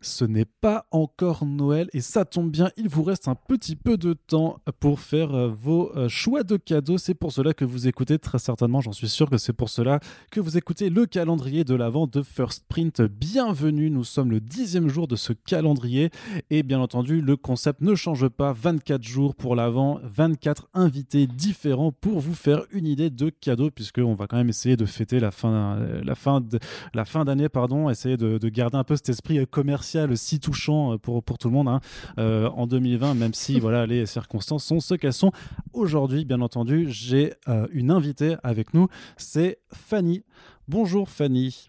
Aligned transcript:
ce 0.00 0.24
n'est 0.24 0.44
pas 0.44 0.86
encore 0.90 1.44
Noël 1.44 1.88
et 1.92 2.00
ça 2.00 2.24
tombe 2.24 2.50
bien, 2.50 2.70
il 2.76 2.88
vous 2.88 3.02
reste 3.02 3.28
un 3.28 3.34
petit 3.34 3.76
peu 3.76 3.96
de 3.96 4.12
temps 4.12 4.60
pour 4.80 5.00
faire 5.00 5.34
euh, 5.34 5.48
vos 5.48 5.90
euh, 5.96 6.08
choix 6.08 6.42
de 6.42 6.56
cadeaux. 6.56 6.98
C'est 6.98 7.14
pour 7.14 7.32
cela 7.32 7.52
que 7.54 7.64
vous 7.64 7.88
écoutez 7.88 8.18
très 8.18 8.38
certainement, 8.38 8.80
j'en 8.80 8.92
suis 8.92 9.08
sûr 9.08 9.28
que 9.28 9.38
c'est 9.38 9.52
pour 9.52 9.68
cela 9.68 10.00
que 10.30 10.40
vous 10.40 10.56
écoutez 10.56 10.90
le 10.90 11.06
calendrier 11.06 11.64
de 11.64 11.74
l'avant 11.74 12.06
de 12.06 12.22
First 12.22 12.64
Print. 12.68 13.02
Bienvenue, 13.02 13.90
nous 13.90 14.04
sommes 14.04 14.30
le 14.30 14.40
dixième 14.40 14.88
jour 14.88 15.08
de 15.08 15.16
ce 15.16 15.32
calendrier 15.32 16.10
et 16.50 16.62
bien 16.62 16.80
entendu 16.80 17.20
le 17.20 17.36
concept 17.36 17.80
ne 17.80 17.94
change 17.94 18.28
pas. 18.28 18.52
24 18.52 19.02
jours 19.02 19.34
pour 19.34 19.56
l'avant, 19.56 20.00
24 20.04 20.68
invités 20.74 21.26
différents 21.26 21.92
pour 21.92 22.20
vous 22.20 22.34
faire 22.34 22.62
une 22.70 22.86
idée 22.86 23.10
de 23.10 23.30
cadeaux 23.30 23.70
puisqu'on 23.70 24.14
va 24.14 24.26
quand 24.26 24.36
même 24.36 24.48
essayer 24.48 24.76
de 24.76 24.86
fêter 24.86 25.18
la 25.18 25.30
fin, 25.30 25.76
euh, 25.78 26.02
la 26.04 26.14
fin, 26.14 26.40
de, 26.40 26.58
la 26.94 27.04
fin 27.04 27.24
d'année, 27.24 27.48
pardon, 27.48 27.90
essayer 27.90 28.16
de 28.16 28.48
garder 28.48 28.76
un 28.76 28.84
peu 28.84 28.94
cet 28.94 29.08
esprit 29.08 29.44
commercial 29.46 29.87
si 30.14 30.40
touchant 30.40 30.94
euh, 30.94 30.98
pour, 30.98 31.22
pour 31.22 31.38
tout 31.38 31.48
le 31.48 31.54
monde 31.54 31.68
hein, 31.68 31.80
euh, 32.18 32.48
en 32.50 32.66
2020, 32.66 33.14
même 33.14 33.34
si 33.34 33.60
voilà, 33.60 33.86
les 33.86 34.06
circonstances 34.06 34.64
sont 34.64 34.80
ce 34.80 34.94
qu'elles 34.94 35.12
sont. 35.12 35.32
Aujourd'hui, 35.72 36.24
bien 36.24 36.40
entendu, 36.40 36.86
j'ai 36.88 37.34
euh, 37.48 37.66
une 37.72 37.90
invitée 37.90 38.36
avec 38.42 38.74
nous, 38.74 38.88
c'est 39.16 39.58
Fanny. 39.72 40.22
Bonjour 40.68 41.08
Fanny. 41.08 41.68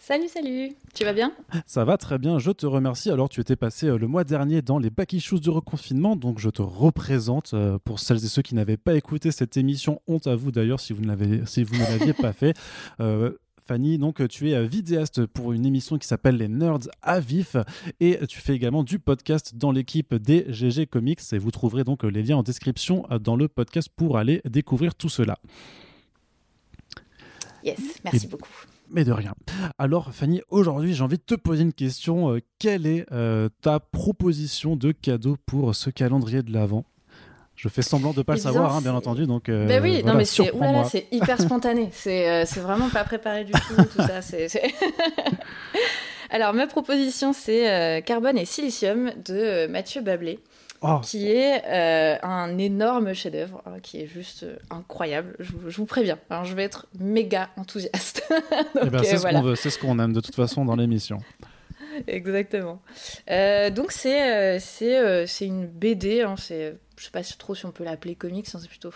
Salut, 0.00 0.28
salut, 0.28 0.76
tu 0.94 1.02
vas 1.02 1.12
bien? 1.12 1.32
Ça 1.66 1.84
va 1.84 1.96
très 1.96 2.18
bien, 2.18 2.38
je 2.38 2.52
te 2.52 2.66
remercie. 2.66 3.10
Alors, 3.10 3.28
tu 3.28 3.40
étais 3.40 3.56
passé 3.56 3.88
le 3.88 4.06
mois 4.06 4.22
dernier 4.22 4.62
dans 4.62 4.78
les 4.78 4.90
Back 4.90 5.12
Issues 5.12 5.40
du 5.40 5.50
reconfinement, 5.50 6.14
donc 6.14 6.38
je 6.38 6.50
te 6.50 6.62
représente 6.62 7.52
pour 7.84 7.98
celles 7.98 8.24
et 8.24 8.28
ceux 8.28 8.42
qui 8.42 8.54
n'avaient 8.54 8.76
pas 8.76 8.94
écouté 8.94 9.32
cette 9.32 9.56
émission. 9.56 10.00
Honte 10.06 10.28
à 10.28 10.36
vous 10.36 10.52
d'ailleurs 10.52 10.78
si 10.78 10.92
vous 10.92 11.02
ne 11.02 11.08
l'aviez 11.08 11.40
si 11.46 11.64
vous 11.64 11.74
ne 11.74 11.80
l'aviez 11.80 12.12
pas 12.12 12.32
fait. 12.32 12.56
Fanny. 13.68 13.98
Donc, 13.98 14.26
tu 14.28 14.50
es 14.50 14.54
euh, 14.54 14.64
vidéaste 14.64 15.26
pour 15.26 15.52
une 15.52 15.66
émission 15.66 15.98
qui 15.98 16.08
s'appelle 16.08 16.38
Les 16.38 16.48
Nerds 16.48 16.88
à 17.02 17.20
vif 17.20 17.54
et 18.00 18.18
tu 18.26 18.40
fais 18.40 18.54
également 18.54 18.82
du 18.82 18.98
podcast 18.98 19.56
dans 19.56 19.72
l'équipe 19.72 20.14
des 20.14 20.46
GG 20.48 20.86
Comics. 20.86 21.20
Et 21.32 21.38
vous 21.38 21.50
trouverez 21.50 21.84
donc 21.84 22.02
euh, 22.02 22.08
les 22.08 22.22
liens 22.22 22.38
en 22.38 22.42
description 22.42 23.06
euh, 23.10 23.18
dans 23.18 23.36
le 23.36 23.46
podcast 23.46 23.90
pour 23.94 24.16
aller 24.16 24.40
découvrir 24.46 24.94
tout 24.94 25.10
cela. 25.10 25.38
Yes, 27.62 27.78
merci 28.04 28.26
beaucoup. 28.26 28.48
Mais 28.90 29.04
de 29.04 29.12
rien. 29.12 29.34
Alors, 29.76 30.14
Fanny, 30.14 30.40
aujourd'hui, 30.48 30.94
j'ai 30.94 31.02
envie 31.02 31.18
de 31.18 31.22
te 31.22 31.34
poser 31.34 31.62
une 31.62 31.74
question. 31.74 32.40
quelle 32.58 32.86
est 32.86 33.04
ta 33.60 33.80
proposition 33.80 34.76
de 34.76 34.92
cadeau 34.92 35.36
pour 35.44 35.74
ce 35.74 35.90
calendrier 35.90 36.42
de 36.42 36.50
l'Avent? 36.52 36.86
Je 37.58 37.68
fais 37.68 37.82
semblant 37.82 38.12
de 38.12 38.22
pas 38.22 38.34
le 38.34 38.38
savoir, 38.38 38.76
hein, 38.76 38.80
bien 38.80 38.94
entendu. 38.94 39.26
Donc, 39.26 39.48
euh, 39.48 39.66
ben 39.66 39.82
oui, 39.82 40.04
non, 40.04 40.14
mais 40.14 40.24
c'est 40.24 41.06
hyper 41.10 41.40
spontané. 41.40 41.90
Euh, 42.08 42.44
c'est 42.46 42.60
vraiment 42.60 42.88
pas 42.88 43.04
préparé 43.04 43.44
du 43.44 43.52
tout. 43.52 43.74
tout 43.76 44.02
ça, 44.02 44.20
Alors, 46.30 46.54
ma 46.54 46.66
proposition, 46.66 47.32
c'est 47.32 47.70
euh, 47.70 48.00
Carbone 48.00 48.38
et 48.38 48.44
Silicium 48.44 49.12
de 49.24 49.66
Mathieu 49.66 50.00
Bablé. 50.00 50.38
Oh. 50.80 51.00
qui 51.02 51.28
est 51.28 51.64
un 52.22 52.56
énorme 52.56 53.12
chef-d'œuvre, 53.12 53.62
hein, 53.66 53.80
qui 53.82 54.00
est 54.00 54.06
juste 54.06 54.46
incroyable. 54.70 55.34
Je, 55.40 55.76
vous 55.76 55.86
préviens, 55.86 56.20
hein, 56.30 56.44
je 56.44 56.54
vais 56.54 56.62
être 56.62 56.86
méga 57.00 57.48
enthousiaste. 57.56 58.22
Eh 58.80 58.88
ben, 58.88 59.02
c'est 59.02 59.18
ce 59.18 59.26
qu'on 59.26 59.42
veut, 59.42 59.56
c'est 59.56 59.70
ce 59.70 59.78
qu'on 59.80 59.98
aime 59.98 60.12
de 60.12 60.20
toute 60.20 60.36
façon 60.36 60.64
dans 60.64 60.76
l'émission. 60.76 61.18
Exactement. 62.06 62.80
donc 63.26 63.90
c'est 63.90 64.60
c'est 64.60 65.26
c'est 65.26 65.46
une 65.46 65.66
BD, 65.66 66.22
hein, 66.22 66.36
c'est 66.38 66.76
je 66.98 67.04
sais 67.04 67.10
pas 67.10 67.22
trop 67.22 67.54
si 67.54 67.64
on 67.66 67.70
peut 67.70 67.84
l'appeler 67.84 68.14
comics, 68.14 68.46
hein, 68.54 68.58
c'est 68.60 68.68
plutôt 68.68 68.90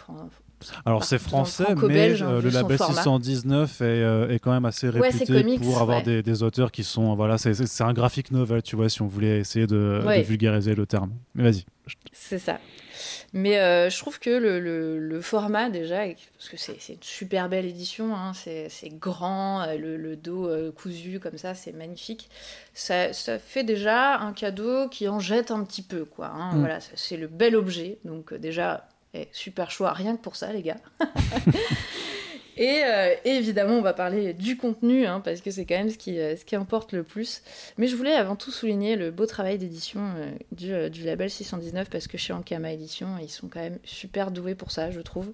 alors 0.85 1.05
c'est 1.05 1.19
français, 1.19 1.75
mais 1.89 2.23
euh, 2.23 2.41
le 2.41 2.51
label 2.51 2.79
619 2.79 3.81
est, 3.81 3.85
euh, 3.85 4.29
est, 4.29 4.39
quand 4.39 4.53
même 4.53 4.65
assez 4.65 4.89
réputé 4.89 5.59
pour 5.59 5.81
avoir 5.81 6.03
des, 6.03 6.23
des, 6.23 6.43
auteurs 6.43 6.71
qui 6.71 6.85
sont 6.85 7.15
voilà, 7.15 7.39
c'est 7.39 7.81
un 7.81 7.93
graphic 7.93 8.31
novel, 8.31 8.63
tu 8.63 8.77
vois, 8.77 8.89
si 8.89 9.03
on 9.03 9.07
voulait 9.07 9.41
essayer 9.41 9.67
de, 9.67 10.03
vulgariser 10.23 10.75
le 10.75 10.87
terme. 10.87 11.13
Mais 11.35 11.45
vas-y. 11.45 11.65
C'est 12.13 12.39
ça. 12.39 12.59
Mais 13.35 13.59
euh, 13.59 13.89
je 13.89 13.99
trouve 13.99 14.19
que 14.19 14.31
le, 14.31 14.61
le, 14.99 15.21
format 15.23 15.71
déjà, 15.71 16.01
parce 16.37 16.49
que 16.51 16.57
c'est 16.59 16.77
une 16.93 17.03
super 17.03 17.49
belle 17.49 17.65
édition, 17.65 18.15
hein, 18.15 18.33
c'est 18.35 18.69
grand, 18.91 19.65
le, 19.75 19.97
le 19.97 20.17
dos 20.17 20.51
cousu 20.73 21.19
comme 21.19 21.39
ça, 21.39 21.55
c'est 21.55 21.73
magnifique. 21.73 22.29
Ça, 22.75 23.13
ça, 23.13 23.39
fait 23.39 23.65
déjà 23.65 24.19
un 24.19 24.33
cadeau 24.33 24.89
qui 24.89 25.09
en 25.09 25.19
jette 25.19 25.51
un 25.51 25.65
petit 25.65 25.83
peu, 25.83 26.05
quoi. 26.05 26.27
Hein, 26.27 26.55
mm. 26.55 26.59
Voilà, 26.59 26.79
c'est 26.81 27.17
le 27.17 27.27
bel 27.27 27.57
objet. 27.57 27.99
Donc 28.05 28.35
déjà, 28.35 28.87
et 29.15 29.29
super 29.33 29.71
choix, 29.71 29.93
rien 29.93 30.17
que 30.17 30.23
pour 30.23 30.37
ça, 30.37 30.53
les 30.53 30.63
gars. 30.63 30.79
Euh, 32.59 33.15
et, 33.25 33.31
évidemment, 33.31 33.75
on 33.75 33.83
va 33.83 33.93
parler 33.93 34.35
du 34.35 34.57
contenu, 34.57 35.07
hein, 35.07 35.21
parce 35.21 35.41
que 35.41 35.51
c'est 35.51 35.65
quand 35.65 35.77
même 35.77 35.91
ce 35.91 35.99
qui, 35.99 36.19
euh, 36.19 36.37
ce 36.37 36.45
qui 36.45 36.57
importe 36.57 36.93
le 36.93 37.03
plus. 37.03 37.43
Mais 37.79 37.87
je 37.87 37.97
voulais 37.97 38.15
avant 38.15 38.37
tout 38.37 38.51
souligner 38.51 38.97
le 38.97 39.11
beau 39.11 39.27
travail 39.27 39.59
d'édition 39.59 40.01
euh, 40.17 40.31
du, 40.53 40.91
du, 40.91 41.05
label 41.05 41.31
619, 41.31 41.89
parce 41.91 42.07
que 42.07 42.19
chez 42.19 42.33
Ankama 42.33 42.73
Édition, 42.73 43.09
ils 43.21 43.31
sont 43.31 43.49
quand 43.49 43.61
même 43.61 43.79
super 43.85 44.31
doués 44.31 44.55
pour 44.55 44.71
ça, 44.71 44.91
je 44.91 45.01
trouve. 45.01 45.33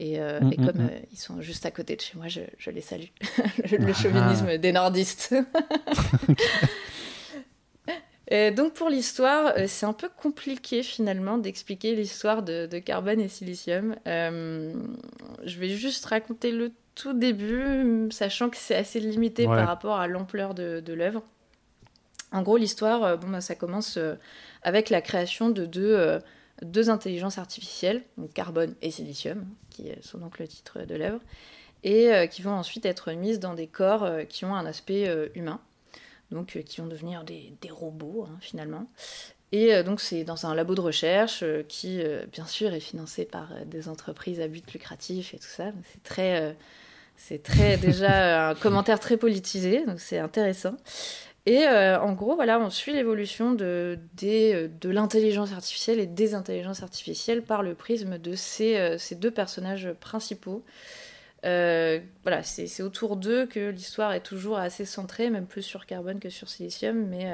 Et, 0.00 0.20
mm, 0.20 0.52
et 0.52 0.60
mm, 0.60 0.66
comme 0.66 0.84
mm. 0.84 0.90
ils 1.12 1.18
sont 1.18 1.40
juste 1.40 1.66
à 1.66 1.72
côté 1.72 1.96
de 1.96 2.00
chez 2.00 2.16
moi, 2.16 2.28
je, 2.28 2.40
je 2.56 2.70
les 2.70 2.80
salue. 2.80 3.08
le, 3.70 3.78
ah. 3.88 3.92
chauvinisme 3.92 4.58
des 4.58 4.72
nordistes. 4.72 5.34
Euh, 8.32 8.50
donc 8.50 8.74
pour 8.74 8.88
l'histoire, 8.88 9.54
euh, 9.56 9.64
c'est 9.66 9.86
un 9.86 9.92
peu 9.92 10.08
compliqué 10.08 10.82
finalement 10.82 11.38
d'expliquer 11.38 11.94
l'histoire 11.94 12.42
de, 12.42 12.66
carbone 12.78 13.20
et 13.20 13.28
silicium. 13.28 13.96
Euh, 14.06 14.74
je 15.44 15.58
vais 15.58 15.70
juste 15.70 16.04
raconter 16.06 16.50
le 16.50 16.72
tout 16.94 17.12
début, 17.12 18.08
sachant 18.10 18.50
que 18.50 18.56
c'est 18.56 18.74
assez 18.74 19.00
limité 19.00 19.44
par 19.44 19.66
rapport 19.66 20.00
à 20.00 20.08
l'ampleur 20.08 20.54
de, 20.54 20.92
l'œuvre. 20.92 21.22
En 22.32 22.42
gros, 22.42 22.56
l'histoire, 22.56 23.16
bon, 23.18 23.28
bah, 23.28 23.40
ça 23.40 23.54
commence 23.54 24.00
avec 24.62 24.90
la 24.90 25.00
création 25.00 25.48
de 25.48 25.64
deux, 25.64 26.18
deux 26.62 26.90
intelligences 26.90 27.38
artificielles, 27.38 28.02
donc 28.16 28.32
carbone 28.32 28.74
et 28.82 28.90
silicium, 28.90 29.46
qui 29.70 29.92
sont 30.00 30.18
donc 30.18 30.40
le 30.40 30.48
titre 30.48 30.80
de 30.80 30.96
l'œuvre, 30.96 31.20
et 31.84 32.10
qui 32.32 32.42
vont 32.42 32.50
ensuite 32.50 32.84
être 32.84 33.12
mises 33.12 33.38
dans 33.38 33.54
des 33.54 33.68
corps 33.68 34.10
qui 34.28 34.44
ont 34.44 34.56
un 34.56 34.66
aspect 34.66 35.08
humain 35.36 35.60
donc 36.30 36.56
euh, 36.56 36.62
qui 36.62 36.80
vont 36.80 36.86
devenir 36.86 37.24
des, 37.24 37.52
robots 37.70 38.26
hein, 38.28 38.36
finalement. 38.40 38.86
Et 39.52 39.74
euh, 39.74 39.82
donc 39.82 40.00
c'est 40.00 40.24
dans 40.24 40.46
un 40.46 40.54
labo 40.54 40.74
de 40.74 40.80
recherche 40.80 41.40
euh, 41.42 41.62
qui, 41.66 42.02
bien 42.32 42.46
sûr, 42.46 42.72
est 42.72 42.80
financé 42.80 43.24
par 43.24 43.48
des 43.66 43.88
entreprises 43.88 44.40
à 44.40 44.48
but 44.48 44.70
lucratif 44.72 45.34
et 45.34 45.38
tout 45.38 45.46
ça. 45.46 45.72
C'est 45.92 46.02
très, 46.02 46.56
c'est 47.16 47.42
très 47.42 47.76
déjà 47.78 48.50
un 48.50 48.54
commentaire 48.54 49.00
très 49.00 49.16
politisé, 49.16 49.84
donc 49.86 50.00
c'est 50.00 50.18
intéressant. 50.18 50.76
Et 51.46 51.66
en 51.66 52.12
gros, 52.12 52.34
voilà, 52.34 52.60
on 52.60 52.68
suit 52.68 52.92
l'évolution 52.92 53.54
de, 53.54 53.98
de 54.20 54.90
l'intelligence 54.90 55.50
artificielle 55.52 55.98
et 55.98 56.04
des 56.04 56.34
intelligences 56.34 56.82
artificielles 56.82 57.40
par 57.40 57.62
le 57.62 57.74
prisme 57.74 58.18
de 58.18 58.34
ces, 58.34 58.98
ces 58.98 59.14
deux 59.14 59.30
personnages 59.30 59.90
principaux 59.98 60.62
euh, 61.44 62.00
voilà, 62.22 62.42
c'est 62.42 62.82
autour 62.82 63.16
d'eux 63.16 63.46
que 63.46 63.70
l'histoire 63.70 64.12
est 64.12 64.22
toujours 64.22 64.58
assez 64.58 64.84
centrée, 64.84 65.30
même 65.30 65.46
plus 65.46 65.62
sur 65.62 65.86
Carbone 65.86 66.18
que 66.18 66.30
sur 66.30 66.48
Silicium, 66.48 67.06
mais, 67.06 67.32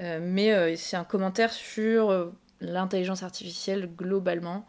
euh, 0.00 0.20
euh, 0.20 0.74
c'est 0.76 0.96
un 0.96 1.04
commentaire 1.04 1.52
sur 1.52 2.32
l'intelligence 2.60 3.22
artificielle 3.22 3.88
globalement. 3.94 4.66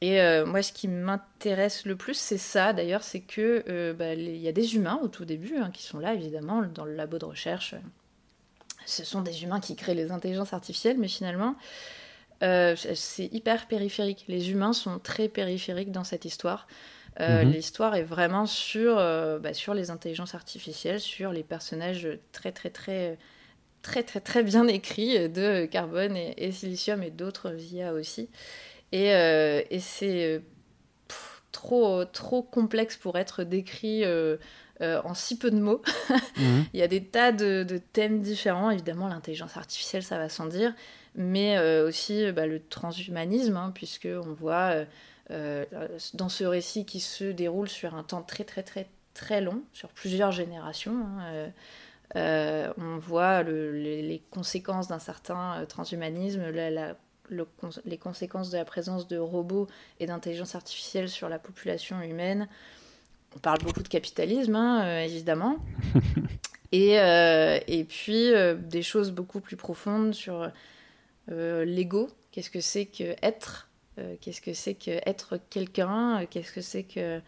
Et 0.00 0.20
moi, 0.44 0.62
ce 0.62 0.72
qui 0.72 0.86
m'intéresse 0.86 1.86
le 1.86 1.96
plus, 1.96 2.14
c'est 2.14 2.36
ça 2.36 2.74
d'ailleurs, 2.74 3.02
c'est 3.02 3.20
que 3.20 3.92
bah, 3.92 4.12
il 4.12 4.36
y 4.36 4.48
a 4.48 4.52
des 4.52 4.76
humains 4.76 5.00
au 5.02 5.08
tout 5.08 5.24
début 5.24 5.56
hein, 5.56 5.70
qui 5.72 5.82
sont 5.82 5.98
là, 5.98 6.12
évidemment, 6.12 6.62
dans 6.62 6.84
le 6.84 6.94
labo 6.94 7.16
de 7.18 7.24
recherche. 7.24 7.74
Ce 8.84 9.02
sont 9.02 9.22
des 9.22 9.44
humains 9.44 9.60
qui 9.60 9.76
créent 9.76 9.94
les 9.94 10.10
intelligences 10.12 10.52
artificielles, 10.52 10.98
mais 10.98 11.08
finalement, 11.08 11.56
c'est 12.40 13.32
hyper 13.32 13.66
périphérique. 13.66 14.26
Les 14.28 14.50
humains 14.50 14.74
sont 14.74 14.98
très 14.98 15.28
périphériques 15.28 15.92
dans 15.92 16.04
cette 16.04 16.26
histoire. 16.26 16.66
Euh, 17.20 17.44
mhm. 17.44 17.52
L'histoire 17.52 17.94
est 17.94 18.02
vraiment 18.02 18.46
sur, 18.46 18.98
euh, 18.98 19.38
bah, 19.38 19.54
sur 19.54 19.74
les 19.74 19.90
intelligences 19.90 20.34
artificielles, 20.34 21.00
sur 21.00 21.32
les 21.32 21.44
personnages 21.44 22.08
très 22.32 22.52
très 22.52 22.70
très 22.70 23.18
très 23.82 24.02
très 24.02 24.20
très 24.20 24.42
bien 24.42 24.66
écrits 24.66 25.28
de 25.28 25.66
Carbone 25.66 26.16
et, 26.16 26.52
Silicium 26.52 27.02
et 27.02 27.10
d'autres 27.10 27.54
IA 27.72 27.92
aussi. 27.92 28.30
Et, 28.92 29.14
euh, 29.14 29.62
et 29.70 29.80
c'est 29.80 30.42
trop 31.52 32.04
trop 32.04 32.42
complexe 32.42 32.96
pour 32.96 33.16
être 33.16 33.44
décrit 33.44 34.04
en 34.80 35.14
si 35.14 35.38
peu 35.38 35.50
de 35.50 35.60
mots. 35.60 35.82
Mhm. 36.36 36.64
Il 36.74 36.80
y 36.80 36.82
a 36.82 36.88
des 36.88 37.04
tas 37.04 37.30
de, 37.30 37.62
de 37.62 37.78
thèmes 37.78 38.20
différents. 38.20 38.70
Évidemment, 38.70 39.06
l'intelligence 39.06 39.56
artificielle, 39.56 40.02
ça 40.02 40.18
va 40.18 40.28
sans 40.28 40.46
dire, 40.46 40.74
mais 41.14 41.60
aussi 41.82 42.32
bah, 42.32 42.48
le 42.48 42.60
transhumanisme, 42.60 43.56
hein, 43.56 43.70
puisque 43.72 44.08
on 44.08 44.32
voit 44.32 44.84
dans 45.30 46.28
ce 46.28 46.44
récit 46.44 46.84
qui 46.84 47.00
se 47.00 47.24
déroule 47.24 47.68
sur 47.68 47.94
un 47.94 48.02
temps 48.02 48.22
très 48.22 48.44
très 48.44 48.62
très 48.62 48.88
très 49.14 49.40
long, 49.40 49.62
sur 49.72 49.88
plusieurs 49.88 50.32
générations. 50.32 51.06
Hein, 51.06 51.24
euh, 51.32 51.48
euh, 52.16 52.72
on 52.76 52.98
voit 52.98 53.42
les, 53.42 54.22
conséquences 54.30 54.88
d'un 54.88 54.98
certain 54.98 55.64
transhumanisme, 55.66 56.42
les 57.30 57.98
conséquences 57.98 58.50
de 58.50 58.58
la 58.58 58.64
présence 58.64 59.08
de 59.08 59.16
robots 59.16 59.68
et 60.00 60.06
d'intelligence 60.06 60.54
artificielle 60.54 61.08
sur 61.08 61.28
la 61.28 61.38
population 61.38 62.00
humaine. 62.02 62.48
On 63.34 63.38
parle 63.38 63.58
beaucoup 63.62 63.82
de 63.82 63.88
capitalisme, 63.88 64.54
hein, 64.54 65.00
évidemment. 65.00 65.56
Et, 66.72 66.98
euh, 66.98 67.60
et 67.68 67.84
puis 67.84 68.32
des 68.58 68.82
choses 68.82 69.12
beaucoup 69.12 69.38
plus 69.38 69.54
profondes 69.54 70.12
sur 70.12 70.50
l'ego. 71.28 72.08
Qu'est-ce 72.32 72.50
que 72.50 72.60
c'est 72.60 72.86
que 72.86 73.14
être? 73.22 73.68
Qu'est-ce 74.20 74.40
que 74.40 74.54
c'est 74.54 74.74
que 74.74 74.98
être 75.06 75.38
quelqu'un? 75.50 76.26
Qu'est-ce 76.26 76.52
que 76.52 76.60
c'est 76.60 76.84
que 76.84 77.20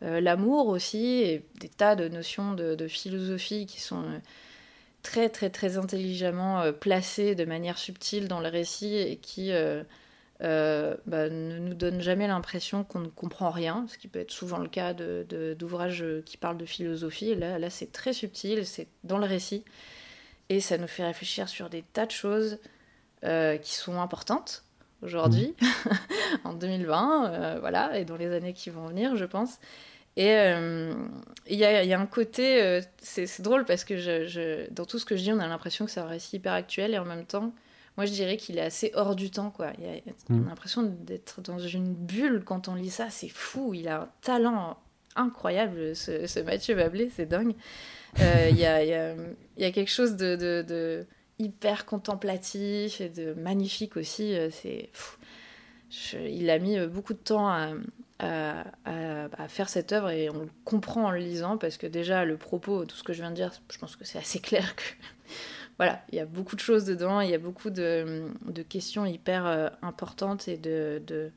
l'amour 0.00 0.68
aussi? 0.68 1.04
Et 1.04 1.46
des 1.60 1.68
tas 1.68 1.96
de 1.96 2.08
notions 2.08 2.54
de, 2.54 2.88
philosophie 2.88 3.66
qui 3.66 3.80
sont 3.80 4.04
très 5.02 5.28
très 5.28 5.50
très 5.50 5.78
intelligemment 5.78 6.72
placées 6.72 7.34
de 7.34 7.44
manière 7.44 7.78
subtile 7.78 8.28
dans 8.28 8.40
le 8.40 8.48
récit 8.48 8.96
et 8.96 9.16
qui 9.16 9.50
euh, 10.42 10.96
bah, 11.06 11.28
ne 11.28 11.58
nous 11.58 11.74
donne 11.74 12.00
jamais 12.00 12.26
l'impression 12.26 12.82
qu'on 12.82 12.98
ne 12.98 13.08
comprend 13.08 13.50
rien, 13.50 13.86
ce 13.88 13.96
qui 13.96 14.08
peut 14.08 14.18
être 14.18 14.32
souvent 14.32 14.58
le 14.58 14.68
cas 14.68 14.92
d'ouvrages 14.92 16.04
qui 16.24 16.36
parlent 16.36 16.58
de 16.58 16.66
philosophie. 16.66 17.34
Là, 17.36 17.60
là 17.60 17.70
c'est 17.70 17.92
très 17.92 18.12
subtil, 18.12 18.66
c'est 18.66 18.88
dans 19.04 19.18
le 19.18 19.26
récit, 19.26 19.64
et 20.48 20.60
ça 20.60 20.78
nous 20.78 20.88
fait 20.88 21.04
réfléchir 21.04 21.48
sur 21.48 21.70
des 21.70 21.82
tas 21.82 22.06
de 22.06 22.10
choses 22.10 22.58
euh, 23.24 23.56
qui 23.56 23.72
sont 23.72 24.00
importantes 24.00 24.64
aujourd'hui, 25.02 25.54
mmh. 25.60 25.88
en 26.44 26.54
2020, 26.54 27.26
euh, 27.26 27.56
voilà, 27.60 27.98
et 27.98 28.04
dans 28.04 28.16
les 28.16 28.32
années 28.32 28.52
qui 28.52 28.70
vont 28.70 28.86
venir, 28.86 29.16
je 29.16 29.24
pense. 29.24 29.58
Et 30.16 30.30
il 31.46 31.56
y, 31.56 31.64
a 31.64 31.98
un 31.98 32.06
côté, 32.06 32.80
c'est 32.98 33.40
drôle 33.40 33.64
parce 33.64 33.82
que 33.82 33.96
je, 33.96 34.70
dans 34.70 34.84
tout 34.84 34.98
ce 34.98 35.06
que 35.06 35.16
je 35.16 35.22
dis, 35.22 35.32
on 35.32 35.38
a 35.38 35.46
l'impression 35.46 35.86
que 35.86 35.90
c'est 35.90 36.00
un 36.00 36.06
récit 36.06 36.36
hyper 36.36 36.52
actuel, 36.52 36.92
et 36.92 36.98
en 36.98 37.06
même 37.06 37.24
temps, 37.24 37.54
moi 37.96 38.04
je 38.06 38.12
dirais 38.12 38.36
qu'il 38.36 38.58
est 38.58 38.62
assez 38.62 38.90
hors 38.94 39.16
du 39.16 39.30
temps 39.30 39.50
quoi. 39.50 39.72
Il 39.78 40.02
on 40.30 40.34
a 40.34 40.36
mm. 40.36 40.48
l'impression 40.48 40.82
d'être 40.82 41.40
dans 41.40 41.58
une 41.58 41.94
bulle 41.94 42.42
quand 42.44 42.68
on 42.68 42.74
lit 42.74 42.90
ça, 42.90 43.08
c'est 43.10 43.28
fou. 43.28 43.72
Il 43.74 43.88
a 43.88 44.02
un 44.02 44.08
talent 44.20 44.78
incroyable 45.16 45.94
ce, 45.94 46.42
Mathieu 46.42 46.74
Bablé, 46.74 47.10
c'est 47.14 47.26
dingue. 47.26 47.54
Euh, 48.20 48.48
il 48.50 48.58
y, 48.58 48.66
a, 48.66 48.84
y, 48.84 48.94
a, 48.94 49.14
y, 49.56 49.64
a, 49.64 49.72
quelque 49.72 49.90
chose 49.90 50.16
de, 50.16 50.36
de, 50.36 51.06
hyper 51.42 51.86
contemplatif 51.86 53.00
et 53.00 53.08
de 53.08 53.34
magnifique 53.34 53.96
aussi. 53.96 54.34
Euh, 54.34 54.50
c'est 54.50 54.90
il 56.14 56.48
a 56.48 56.58
mis 56.58 56.78
beaucoup 56.86 57.12
de 57.12 57.18
temps 57.18 57.50
à, 58.18 59.48
faire 59.48 59.68
cette 59.68 59.92
œuvre 59.92 60.08
et 60.08 60.30
on 60.30 60.38
le 60.38 60.48
comprend 60.64 61.06
en 61.06 61.10
le 61.10 61.18
lisant 61.18 61.58
parce 61.58 61.76
que 61.76 61.86
déjà 61.86 62.24
le 62.24 62.38
propos, 62.38 62.86
tout 62.86 62.96
ce 62.96 63.02
que 63.02 63.12
je 63.12 63.20
viens 63.20 63.30
de 63.30 63.36
dire, 63.36 63.52
je 63.70 63.78
pense 63.78 63.96
que 63.96 64.04
c'est 64.06 64.18
assez 64.18 64.38
clair 64.38 64.74
que 64.74 64.82
voilà, 65.78 66.02
il 66.10 66.16
y 66.16 66.20
a 66.20 66.24
beaucoup 66.24 66.56
de 66.56 66.60
choses 66.60 66.84
dedans, 66.84 67.20
il 67.20 67.30
y 67.30 67.34
a 67.34 67.38
beaucoup 67.38 67.68
de, 67.68 68.30
questions 68.70 69.04
hyper 69.04 69.46
euh, 69.46 69.68
importantes 69.82 70.48
et 70.48 70.56
de, 70.56 71.02
de, 71.06 71.30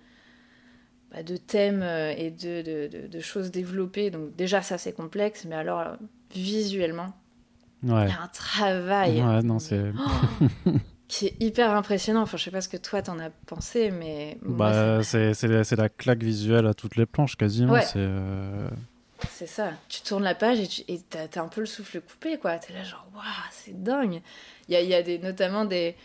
bah, 1.11 1.23
thèmes 1.47 1.81
euh, 1.81 2.13
et 2.15 2.31
de, 2.31 3.19
choses 3.19 3.51
développées. 3.51 4.09
Donc 4.09 4.35
déjà, 4.35 4.61
ça, 4.61 4.77
c'est 4.77 4.93
complexe, 4.93 5.45
mais 5.45 5.55
alors, 5.55 5.97
visuellement, 6.33 7.13
il 7.83 7.89
y 7.89 7.93
a 7.93 8.21
un 8.21 8.27
travail 8.27 9.21
non, 9.43 9.59
c'est... 9.59 9.91
qui 11.07 11.27
est 11.27 11.35
hyper 11.39 11.71
impressionnant. 11.71 12.21
Enfin, 12.21 12.37
je 12.37 12.43
sais 12.43 12.51
pas 12.51 12.61
ce 12.61 12.69
que 12.69 12.77
toi, 12.77 13.01
t'en 13.01 13.19
as 13.19 13.29
pensé, 13.29 13.91
mais... 13.91 14.37
Bah, 14.41 15.01
c'est 15.03 15.43
la, 15.43 15.89
claque 15.89 16.23
visuelle 16.23 16.65
à 16.65 16.73
toutes 16.73 16.95
les 16.95 17.05
planches, 17.05 17.35
quasiment. 17.35 17.79
C'est... 17.81 17.97
Euh, 17.97 18.69
ça. 19.45 19.71
Tu 19.87 20.01
tournes 20.01 20.23
la 20.23 20.35
page 20.35 20.59
et, 20.87 20.99
t'as, 21.09 21.41
un 21.41 21.47
peu 21.47 21.61
le 21.61 21.67
souffle 21.67 22.01
coupé, 22.01 22.37
quoi. 22.37 22.57
T'es 22.57 22.73
là, 22.73 22.83
genre, 22.83 23.07
waouh, 23.13 23.23
c'est 23.51 23.81
dingue. 23.81 24.21
Il 24.67 24.73
y 24.73 24.75
a, 24.75 24.81
y 24.81 24.93
a 24.93 25.03
des, 25.03 25.19
notamment 25.19 25.65
des, 25.65 25.95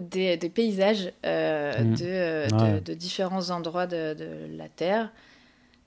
des, 0.00 0.36
des 0.36 0.48
paysages 0.48 1.12
euh, 1.24 1.82
mm. 1.82 1.94
de, 1.94 2.04
euh, 2.04 2.80
de, 2.80 2.94
différents 2.94 3.50
endroits 3.50 3.86
de, 3.86 4.14
de 4.14 4.56
la 4.56 4.68
Terre. 4.68 5.10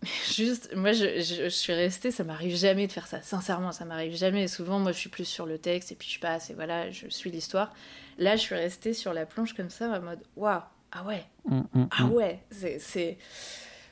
Juste, 0.32 0.76
moi, 0.76 0.92
je, 0.92 1.22
je, 1.22 1.50
suis 1.50 1.74
restée, 1.74 2.12
ça 2.12 2.24
m'arrive 2.24 2.56
jamais 2.56 2.88
de 2.88 2.92
faire 2.92 3.08
ça. 3.08 3.22
Sincèrement, 3.22 3.72
ça 3.72 3.84
m'arrive 3.86 4.16
jamais. 4.16 4.48
Souvent, 4.48 4.80
moi, 4.80 4.92
je 4.92 5.00
suis 5.00 5.10
plus 5.10 5.26
sur 5.26 5.46
le 5.46 5.58
texte 5.58 5.92
et 5.92 5.96
puis 5.96 6.10
je 6.10 6.20
passe 6.20 6.50
et 6.50 6.54
voilà, 6.54 6.92
je 6.92 7.08
suis 7.10 7.32
l'histoire. 7.32 7.74
Là, 8.18 8.36
je 8.36 8.42
suis 8.42 8.56
restée 8.56 8.94
sur 8.94 9.14
la 9.14 9.26
planche 9.26 9.54
comme 9.54 9.70
ça, 9.70 9.90
en 9.90 10.02
mode, 10.02 10.20
waouh, 10.36 10.62
ah 10.92 11.04
ouais, 11.04 11.24
mm, 11.46 11.62
mm, 11.74 11.88
ah 11.92 12.06
ouais, 12.06 12.40
c'est 12.50 13.18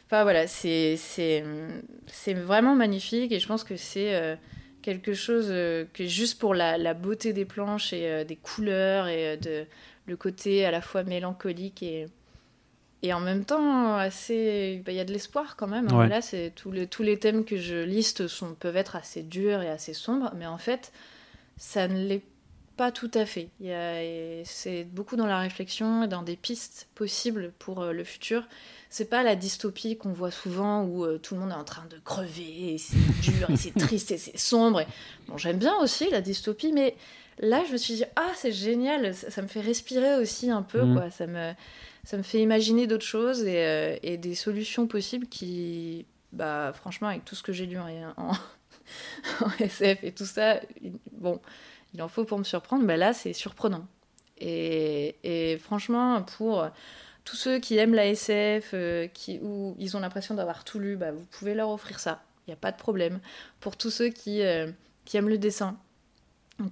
Enfin 0.07 0.21
voilà, 0.23 0.45
c'est 0.47 0.95
vraiment 2.33 2.75
magnifique 2.75 3.31
et 3.31 3.39
je 3.39 3.47
pense 3.47 3.63
que 3.63 3.75
c'est 3.75 4.13
euh, 4.15 4.35
quelque 4.83 5.13
chose 5.13 5.47
euh, 5.49 5.85
que 5.93 6.05
juste 6.05 6.39
pour 6.39 6.53
la, 6.53 6.77
la, 6.77 6.93
beauté 6.93 7.33
des 7.33 7.45
planches 7.45 7.91
et 7.91 8.07
euh, 8.07 8.23
des 8.23 8.35
couleurs 8.35 9.07
et 9.07 9.37
de, 9.37 9.65
le 10.05 10.15
côté 10.15 10.63
à 10.63 10.69
la 10.69 10.81
fois 10.81 11.03
mélancolique 11.03 11.81
et, 11.81 12.05
et 13.05 13.13
en 13.13 13.19
même 13.19 13.45
temps 13.45 13.95
assez. 13.95 14.81
Bah, 14.85 14.91
il 14.91 14.95
y 14.95 14.99
a 14.99 15.05
de 15.05 15.13
l'espoir 15.13 15.55
quand 15.55 15.67
même. 15.67 15.87
Hein. 15.91 16.07
Là, 16.07 16.19
tous 16.55 16.71
les, 16.71 16.87
tous 16.87 17.03
les 17.03 17.17
thèmes 17.17 17.45
que 17.45 17.57
je 17.57 17.77
liste 17.77 18.27
sont, 18.27 18.53
peuvent 18.53 18.77
être 18.77 18.95
assez 18.95 19.23
durs 19.23 19.61
et 19.61 19.69
assez 19.69 19.93
sombres, 19.93 20.31
mais 20.35 20.47
en 20.47 20.57
fait, 20.57 20.91
ça 21.57 21.87
ne 21.87 22.07
l'est 22.07 22.23
pas 22.77 22.91
tout 22.91 23.11
à 23.13 23.25
fait. 23.25 23.49
C'est 24.43 24.83
beaucoup 24.83 25.15
dans 25.15 25.27
la 25.27 25.39
réflexion 25.39 26.03
et 26.03 26.07
dans 26.07 26.23
des 26.23 26.35
pistes 26.35 26.87
possibles 26.95 27.53
pour 27.59 27.83
le 27.85 28.03
futur 28.03 28.45
c'est 28.95 29.09
pas 29.09 29.23
la 29.23 29.35
dystopie 29.35 29.97
qu'on 29.97 30.13
voit 30.13 30.31
souvent 30.31 30.83
où 30.83 31.03
euh, 31.03 31.17
tout 31.17 31.33
le 31.33 31.41
monde 31.41 31.51
est 31.51 31.55
en 31.55 31.65
train 31.65 31.85
de 31.89 31.97
crever, 32.05 32.75
et 32.75 32.77
c'est 32.77 32.95
dur, 33.21 33.49
et 33.49 33.57
c'est 33.57 33.77
triste, 33.77 34.11
et 34.11 34.17
c'est 34.17 34.37
sombre. 34.37 34.83
Bon, 35.27 35.37
j'aime 35.37 35.57
bien 35.57 35.75
aussi 35.81 36.09
la 36.09 36.21
dystopie, 36.21 36.71
mais 36.71 36.95
là, 37.39 37.61
je 37.67 37.73
me 37.73 37.77
suis 37.77 37.95
dit, 37.95 38.05
ah, 38.15 38.31
c'est 38.35 38.53
génial, 38.53 39.13
ça, 39.13 39.41
me 39.41 39.47
fait 39.47 39.59
respirer 39.59 40.15
aussi 40.15 40.49
un 40.49 40.61
peu, 40.61 40.83
mhm. 40.83 40.95
quoi. 40.95 41.09
Ça 41.09 41.27
me, 41.27 41.51
ça 42.05 42.17
me 42.17 42.23
fait 42.23 42.39
imaginer 42.39 42.87
d'autres 42.87 43.05
choses 43.05 43.43
et, 43.43 43.65
euh, 43.65 43.97
et, 44.03 44.17
des 44.17 44.35
solutions 44.35 44.87
possibles 44.87 45.27
qui, 45.27 46.05
bah, 46.31 46.71
franchement, 46.73 47.07
avec 47.09 47.25
tout 47.25 47.35
ce 47.35 47.43
que 47.43 47.51
j'ai 47.51 47.65
lu 47.65 47.77
en, 47.77 48.31
SF 49.59 49.99
et 50.03 50.11
tout 50.11 50.25
ça, 50.25 50.59
bon, 51.11 51.41
il 51.93 52.01
en 52.01 52.07
faut 52.07 52.23
pour 52.23 52.37
me 52.37 52.43
surprendre, 52.43 52.83
mais 52.83 52.95
là, 52.95 53.13
c'est 53.13 53.33
surprenant. 53.33 53.87
Et, 54.37 55.57
franchement, 55.61 56.21
pour 56.21 56.67
tous 57.23 57.35
ceux 57.35 57.59
qui 57.59 57.77
aiment 57.77 57.95
la 57.95 58.07
SF, 58.07 58.71
euh, 58.73 59.07
qui, 59.07 59.39
ou 59.41 59.75
ils 59.79 59.97
ont 59.97 59.99
l'impression 59.99 60.35
d'avoir 60.35 60.63
tout 60.63 60.77
lu, 60.77 60.97
bah, 60.97 61.11
vous 61.11 61.25
pouvez 61.31 61.55
leur 61.55 61.69
offrir 61.69 61.99
ça. 61.99 62.21
Il 62.45 62.51
n'y 62.51 62.53
a 62.53 62.57
pas 62.57 62.71
de 62.71 62.77
problème. 62.77 63.19
Pour 63.59 63.77
tous 63.77 63.89
ceux 63.89 64.09
qui, 64.09 64.43
euh, 64.43 64.69
qui 65.05 65.17
aiment 65.17 65.29
le 65.29 65.39
dessin, 65.39 65.77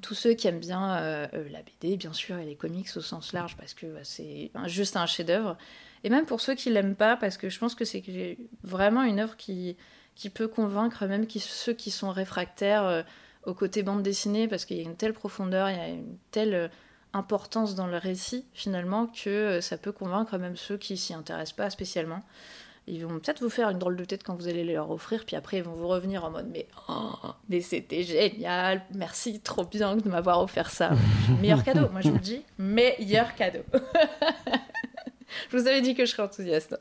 tous 0.02 0.14
ceux 0.14 0.34
qui 0.34 0.48
aiment 0.48 0.60
bien 0.60 0.96
euh, 0.98 1.28
la 1.52 1.62
BD, 1.62 1.98
bien 1.98 2.14
sûr, 2.14 2.38
et 2.38 2.46
les 2.46 2.56
comics 2.56 2.90
au 2.96 3.02
sens 3.02 3.34
large, 3.34 3.58
parce 3.58 3.74
que 3.74 3.86
bah, 3.88 4.00
c'est 4.04 4.52
juste 4.66 4.96
un 4.96 5.06
chef-d'œuvre. 5.06 5.58
Et 6.04 6.10
même 6.10 6.26
pour 6.26 6.42
ceux 6.42 6.56
qui 6.56 6.70
l'aiment 6.70 6.96
pas, 6.96 7.16
parce 7.18 7.38
que 7.38 7.50
je 7.50 7.60
pense 7.60 7.76
que 7.76 7.86
c'est 7.86 8.38
vraiment 8.64 9.04
une 9.04 9.20
œuvre 9.20 9.38
qui, 9.38 9.78
qui 10.16 10.30
peut 10.30 10.48
convaincre 10.48 11.06
même 11.06 11.26
ceux 11.30 11.74
qui 11.74 11.92
sont 11.92 12.12
réfractaires 12.12 13.06
au 13.46 13.54
côté 13.54 13.84
bande 13.84 14.04
dessinée, 14.04 14.48
parce 14.48 14.66
qu'il 14.66 14.78
y 14.78 14.82
a 14.82 14.84
une 14.84 14.96
telle 14.96 15.14
profondeur, 15.14 15.70
il 15.70 15.78
y 15.78 15.80
a 15.80 15.88
une 15.88 16.18
telle 16.32 16.70
importance 17.14 17.76
dans 17.76 17.88
le 17.88 17.98
récit 17.98 18.46
finalement 18.54 19.08
que 19.08 19.30
euh, 19.30 19.62
ça 19.62 19.78
peut 19.78 19.92
convaincre 19.92 20.38
même 20.38 20.58
ceux 20.58 20.78
qui 20.78 20.98
s'y 20.98 21.14
intéressent 21.14 21.56
pas 21.56 21.70
spécialement. 21.70 22.24
Ils 22.86 23.06
vont 23.06 23.20
peut-être 23.20 23.42
vous 23.42 23.50
faire 23.50 23.70
une 23.70 23.80
drôle 23.80 23.96
de 23.96 24.04
tête 24.04 24.24
quand 24.24 24.36
vous 24.36 24.48
allez 24.48 24.64
les 24.66 24.74
leur 24.74 24.92
offrir, 24.92 25.24
puis 25.26 25.38
après 25.38 25.58
ils 25.58 25.64
vont 25.64 25.76
vous 25.76 25.88
revenir 25.88 26.26
en 26.26 26.32
mode 26.32 26.48
mais 26.52 26.68
oh, 26.90 27.14
mais 27.48 27.62
c'était 27.62 28.04
génial, 28.04 28.84
merci 28.94 29.40
trop 29.40 29.64
bien 29.64 29.96
de 29.96 30.10
m'avoir 30.10 30.42
offert 30.42 30.70
ça. 30.70 30.92
meilleur 31.42 31.64
cadeau, 31.64 31.90
moi 31.90 32.02
je 32.02 32.10
vous 32.10 32.16
le 32.16 32.22
dis, 32.22 32.42
meilleur 32.58 33.36
cadeau. 33.36 33.64
je 35.52 35.58
vous 35.58 35.68
avais 35.68 35.82
dit 35.82 35.96
que 35.96 36.06
je 36.06 36.12
serais 36.12 36.24
enthousiaste. 36.24 36.78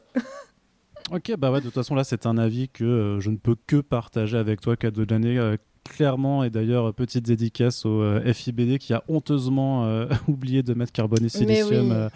Ok, 1.12 1.37
bah 1.37 1.52
ouais, 1.52 1.61
de 1.61 1.66
toute 1.66 1.75
façon 1.75 1.94
là 1.94 2.02
c'est 2.02 2.26
un 2.26 2.37
avis 2.37 2.68
que 2.68 2.85
euh, 2.85 3.21
je 3.21 3.30
ne 3.30 3.37
peux 3.37 3.54
que 3.66 3.80
partager 3.80 4.38
avec 4.38 4.61
toi, 4.61 4.76
cadeau 4.76 5.04
de 5.04 5.14
l'année. 5.14 5.38
Euh, 5.38 5.56
clairement, 5.84 6.44
et 6.44 6.50
d'ailleurs, 6.50 6.92
petite 6.94 7.26
dédicace 7.26 7.84
au 7.84 8.02
euh, 8.02 8.32
FIBD 8.32 8.78
qui 8.78 8.92
a 8.92 9.02
honteusement 9.08 9.84
euh, 9.84 10.06
oublié 10.28 10.62
de 10.62 10.74
mettre 10.74 10.92
carbone 10.92 11.24
et 11.24 11.28
silicium 11.28 11.92
euh, 11.92 12.08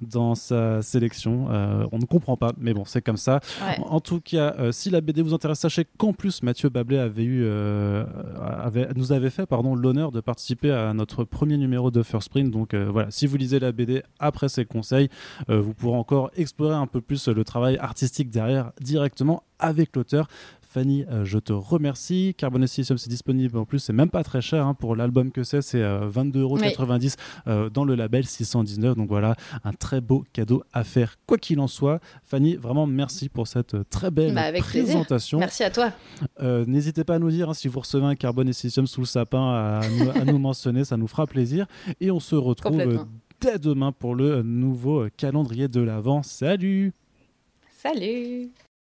dans 0.00 0.34
sa 0.34 0.82
sélection. 0.82 1.46
on 1.92 1.98
ne 1.98 2.04
comprend 2.04 2.36
pas, 2.36 2.52
mais 2.58 2.74
bon, 2.74 2.84
c'est 2.84 3.02
comme 3.02 3.16
ça. 3.16 3.40
En, 3.86 4.00
tout 4.00 4.20
cas, 4.20 4.54
si 4.72 4.90
la 4.90 5.00
BD 5.00 5.22
vous 5.22 5.34
intéresse, 5.34 5.60
sachez 5.60 5.86
qu'en 5.98 6.12
plus, 6.12 6.42
Mathieu 6.42 6.68
Bablé 6.68 6.98
avait 6.98 7.24
eu, 7.24 7.46
avait, 7.46 8.88
nous 8.94 9.12
avait 9.12 9.30
fait 9.30 9.46
pardon, 9.46 9.74
l'honneur 9.74 10.12
de 10.12 10.20
participer 10.20 10.70
à 10.70 10.92
notre 10.94 11.24
premier 11.24 11.56
numéro 11.56 11.90
de 11.90 12.02
First 12.02 12.28
Print. 12.30 12.50
Donc 12.50 12.74
voilà, 12.74 13.10
si 13.10 13.26
vous 13.26 13.36
lisez 13.36 13.58
la 13.58 13.72
BD 13.72 14.02
après 14.18 14.48
ses 14.48 14.64
conseils, 14.64 15.08
vous 15.48 15.74
pourrez 15.74 15.96
encore 15.96 16.30
explorer 16.36 16.74
un 16.74 16.86
peu 16.86 17.00
plus 17.00 17.28
le 17.28 17.44
travail 17.44 17.76
artistique 17.78 18.30
derrière 18.30 18.72
directement 18.80 19.42
avec 19.58 19.96
l'auteur. 19.96 20.28
Fanny, 20.74 21.04
euh, 21.08 21.24
je 21.24 21.38
te 21.38 21.52
remercie. 21.52 22.34
Carbon 22.36 22.66
Silicium, 22.66 22.98
c'est 22.98 23.08
disponible 23.08 23.56
en 23.58 23.64
plus, 23.64 23.78
c'est 23.78 23.92
même 23.92 24.10
pas 24.10 24.24
très 24.24 24.40
cher 24.40 24.66
hein, 24.66 24.74
pour 24.74 24.96
l'album 24.96 25.30
que 25.30 25.44
c'est, 25.44 25.62
c'est 25.62 25.80
22,90€ 25.80 27.14
euh, 27.46 27.70
dans 27.70 27.84
le 27.84 27.94
label 27.94 28.26
619. 28.26 28.96
Donc 28.96 29.06
voilà, 29.06 29.36
un 29.62 29.72
très 29.72 30.00
beau 30.00 30.24
cadeau 30.32 30.64
à 30.72 30.82
faire, 30.82 31.14
quoi 31.26 31.38
qu'il 31.38 31.60
en 31.60 31.68
soit. 31.68 32.00
Fanny, 32.24 32.56
vraiment 32.56 32.88
merci 32.88 33.28
pour 33.28 33.46
cette 33.46 33.74
euh, 33.74 33.84
très 33.88 34.10
belle 34.10 34.34
bah, 34.34 34.50
présentation. 34.52 35.38
Merci 35.38 35.62
à 35.62 35.70
toi. 35.70 35.92
N'hésitez 36.40 37.04
pas 37.04 37.14
à 37.14 37.18
nous 37.20 37.30
dire 37.30 37.50
hein, 37.50 37.54
si 37.54 37.68
vous 37.68 37.78
recevez 37.78 38.06
un 38.06 38.16
Carbon 38.16 38.52
Silicium 38.52 38.88
sous 38.88 39.02
le 39.02 39.06
sapin, 39.06 39.54
à 39.54 40.24
nous, 40.24 40.38
mentionner, 40.38 40.84
ça 40.84 40.96
nous 40.96 41.06
fera 41.06 41.28
plaisir. 41.28 41.66
Et 42.00 42.10
on 42.10 42.18
se 42.18 42.34
retrouve 42.34 43.06
dès 43.40 43.60
demain 43.60 43.92
pour 43.92 44.16
le 44.16 44.42
nouveau 44.42 45.06
calendrier 45.16 45.68
de 45.68 45.80
l'Avent. 45.80 46.24
Salut 46.24 46.92
Salut 47.70 48.50